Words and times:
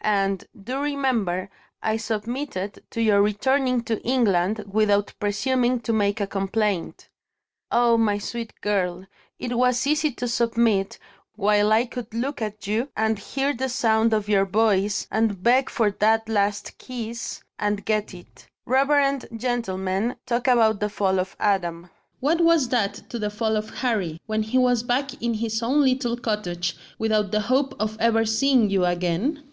And, 0.00 0.44
do 0.60 0.80
remember, 0.80 1.50
I 1.80 1.98
submitted 1.98 2.82
to 2.90 3.00
your 3.00 3.22
returning 3.22 3.84
to 3.84 4.00
England, 4.02 4.64
without 4.66 5.14
presuming 5.20 5.78
to 5.82 5.92
make 5.92 6.20
a 6.20 6.26
complaint. 6.26 7.08
Ah, 7.70 7.96
my 7.96 8.18
sweet 8.18 8.60
girl, 8.60 9.06
it 9.38 9.56
was 9.56 9.86
easy 9.86 10.10
to 10.10 10.26
submit, 10.26 10.98
while 11.36 11.70
I 11.72 11.84
could 11.84 12.12
look 12.12 12.42
at 12.42 12.66
you, 12.66 12.88
and 12.96 13.20
hear 13.20 13.54
the 13.54 13.68
sound 13.68 14.12
of 14.12 14.28
your 14.28 14.44
voice, 14.44 15.06
and 15.12 15.40
beg 15.40 15.70
for 15.70 15.92
that 15.92 16.28
last 16.28 16.76
kiss 16.78 17.44
and 17.56 17.84
get 17.84 18.12
it. 18.14 18.48
Reverend 18.66 19.26
gentlemen 19.36 20.16
talk 20.26 20.48
about 20.48 20.80
the 20.80 20.88
fall 20.88 21.20
of 21.20 21.36
Adam. 21.38 21.88
What 22.18 22.40
was 22.40 22.68
that 22.70 23.08
to 23.10 23.20
the 23.20 23.30
fall 23.30 23.54
of 23.56 23.70
Harry, 23.70 24.20
when 24.26 24.42
he 24.42 24.58
was 24.58 24.82
back 24.82 25.22
in 25.22 25.34
his 25.34 25.62
own 25.62 25.82
little 25.84 26.16
cottage, 26.16 26.76
without 26.98 27.30
the 27.30 27.42
hope 27.42 27.76
of 27.78 27.96
ever 28.00 28.24
seeing 28.24 28.68
you 28.70 28.84
again? 28.84 29.44